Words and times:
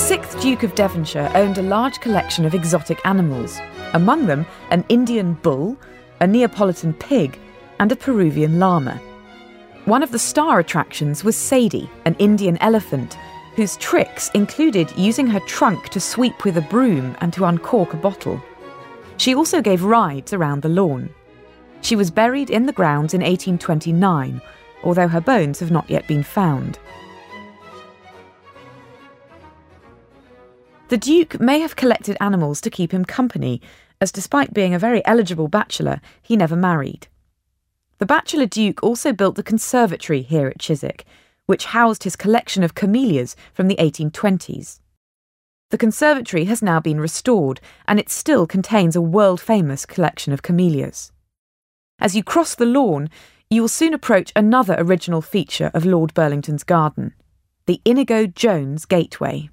sixth 0.00 0.40
Duke 0.40 0.62
of 0.62 0.74
Devonshire 0.74 1.30
owned 1.34 1.58
a 1.58 1.62
large 1.62 2.00
collection 2.00 2.46
of 2.46 2.54
exotic 2.54 2.98
animals, 3.04 3.60
among 3.92 4.26
them 4.26 4.46
an 4.70 4.82
Indian 4.88 5.34
bull, 5.34 5.76
a 6.20 6.26
Neapolitan 6.26 6.94
pig, 6.94 7.38
and 7.78 7.92
a 7.92 7.96
Peruvian 7.96 8.58
llama. 8.58 8.98
One 9.84 10.02
of 10.02 10.10
the 10.10 10.18
star 10.18 10.58
attractions 10.58 11.22
was 11.22 11.36
Sadie, 11.36 11.90
an 12.06 12.16
Indian 12.18 12.56
elephant, 12.62 13.18
whose 13.56 13.76
tricks 13.76 14.30
included 14.32 14.90
using 14.96 15.26
her 15.26 15.40
trunk 15.40 15.90
to 15.90 16.00
sweep 16.00 16.44
with 16.44 16.56
a 16.56 16.62
broom 16.62 17.14
and 17.20 17.30
to 17.34 17.44
uncork 17.44 17.92
a 17.92 17.98
bottle. 17.98 18.42
She 19.18 19.34
also 19.34 19.60
gave 19.60 19.84
rides 19.84 20.32
around 20.32 20.62
the 20.62 20.70
lawn. 20.70 21.10
She 21.82 21.94
was 21.94 22.10
buried 22.10 22.48
in 22.48 22.64
the 22.64 22.72
grounds 22.72 23.12
in 23.12 23.20
1829, 23.20 24.40
although 24.82 25.08
her 25.08 25.20
bones 25.20 25.60
have 25.60 25.70
not 25.70 25.90
yet 25.90 26.08
been 26.08 26.22
found. 26.22 26.78
The 30.90 30.98
Duke 30.98 31.38
may 31.38 31.60
have 31.60 31.76
collected 31.76 32.16
animals 32.20 32.60
to 32.62 32.68
keep 32.68 32.92
him 32.92 33.04
company, 33.04 33.62
as 34.00 34.10
despite 34.10 34.52
being 34.52 34.74
a 34.74 34.78
very 34.78 35.06
eligible 35.06 35.46
bachelor, 35.46 36.00
he 36.20 36.36
never 36.36 36.56
married. 36.56 37.06
The 37.98 38.06
Bachelor 38.06 38.46
Duke 38.46 38.82
also 38.82 39.12
built 39.12 39.36
the 39.36 39.44
conservatory 39.44 40.22
here 40.22 40.48
at 40.48 40.58
Chiswick, 40.58 41.04
which 41.46 41.66
housed 41.66 42.02
his 42.02 42.16
collection 42.16 42.64
of 42.64 42.74
camellias 42.74 43.36
from 43.54 43.68
the 43.68 43.76
1820s. 43.76 44.80
The 45.70 45.78
conservatory 45.78 46.46
has 46.46 46.60
now 46.60 46.80
been 46.80 47.00
restored, 47.00 47.60
and 47.86 48.00
it 48.00 48.10
still 48.10 48.48
contains 48.48 48.96
a 48.96 49.00
world 49.00 49.40
famous 49.40 49.86
collection 49.86 50.32
of 50.32 50.42
camellias. 50.42 51.12
As 52.00 52.16
you 52.16 52.24
cross 52.24 52.56
the 52.56 52.66
lawn, 52.66 53.10
you 53.48 53.60
will 53.60 53.68
soon 53.68 53.94
approach 53.94 54.32
another 54.34 54.74
original 54.76 55.22
feature 55.22 55.70
of 55.72 55.86
Lord 55.86 56.12
Burlington's 56.14 56.64
garden 56.64 57.14
the 57.66 57.80
Inigo 57.84 58.26
Jones 58.26 58.86
Gateway. 58.86 59.50